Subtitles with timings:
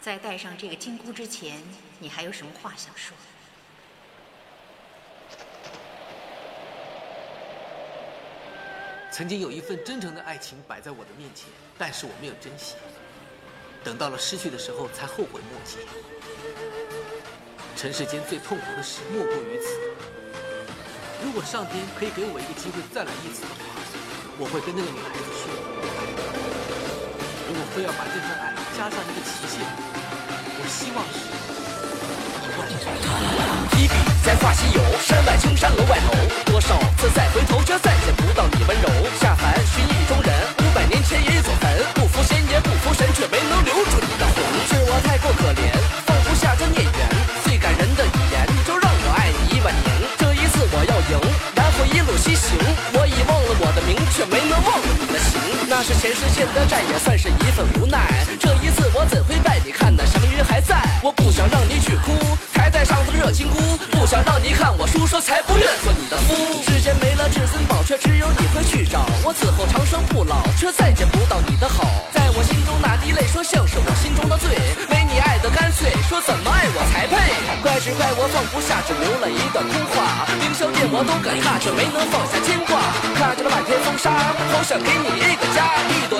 [0.00, 1.62] 在戴上这个金箍之前，
[1.98, 3.14] 你还有什么话想说？
[9.12, 12.76] 曾经有一份真诚的爱情摆在我的面前，但是我没有珍惜。
[13.84, 15.76] 等到了失去的时候，才后悔莫及。
[17.76, 19.78] 尘世间最痛苦的事莫过于此。
[21.22, 23.54] 如果上天可以给我一个机会再来一次的话，
[24.38, 25.52] 我会跟那个女孩子说：
[27.48, 28.49] 如果非要把这份爱
[28.80, 29.60] 加上一个期限，
[30.56, 31.20] 我希望是。
[33.76, 33.92] 一笔
[34.24, 36.16] 在画西游，山外青山楼外楼，
[36.48, 38.88] 多少次再回头，却再见不到你温柔。
[39.20, 40.32] 下凡寻意中人，
[40.64, 44.40] 五百年前也一座坟，不服仙也不服神，却没能留住你的魂。
[44.64, 45.76] 是我太过可怜，
[46.08, 47.00] 放不下这孽缘。
[47.44, 49.92] 最感人的语言，就让我爱你一万年。
[50.16, 51.20] 这一次我要赢，
[51.52, 52.56] 然后一路西行。
[52.96, 55.36] 我已忘了我的名，却没能忘了你的情。
[55.68, 58.24] 那是前世欠的债，也算是一份无奈。
[58.40, 58.69] 这一
[64.10, 66.34] 想让你看我书说，才不愿做你的夫。
[66.66, 69.06] 世间没了至尊宝，却只有你会去找。
[69.22, 71.86] 我此后长生不老，却再见不到你的好。
[72.10, 74.50] 在我心中那滴泪，说像是我心中的罪。
[74.90, 77.62] 没你爱的干脆，说怎么爱我才配？
[77.62, 80.26] 怪只怪我放不下，只留了一段空话。
[80.42, 82.82] 凌霄殿我都敢踏，却没能放下牵挂。
[83.14, 84.10] 看着那满天风沙，
[84.50, 85.70] 好想给你一个家。
[85.86, 86.18] 一朵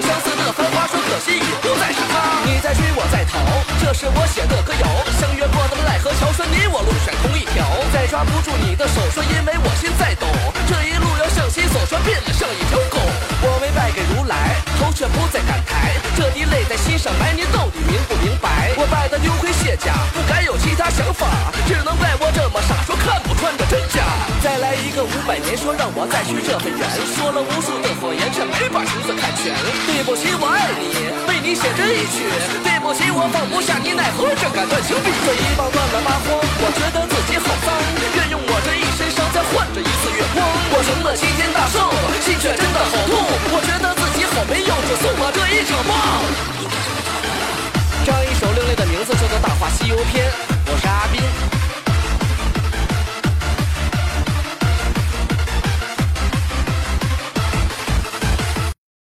[8.51, 10.27] 住你的手，说因为我心在抖。
[10.67, 12.98] 这一路要向西走，说变得像一条狗。
[13.47, 15.95] 我没败给如来，头却不再敢抬。
[16.19, 18.75] 这滴泪在心上埋，你到底明不明白？
[18.75, 24.03] 我败得丢盔卸甲，不敢有其他想法，只能怪我这么傻，说看不穿这真假。
[24.43, 26.83] 再来一个五百年，说让我再续这份缘。
[27.15, 29.55] 说了无数的谎言，却没把情字看全。
[29.87, 32.27] 对不起，我爱你，为你写这一曲。
[32.67, 35.15] 对不起，我放不下你，奈何这杆断情笔。
[35.23, 36.43] 这一棒断了八荒，
[41.10, 41.91] 了齐天大圣，
[42.21, 43.19] 心却真的好痛。
[43.50, 45.93] 我觉得自己好没用，就送我这一场梦。
[48.04, 50.31] 这样一首另类的名字叫做《大话西游篇》。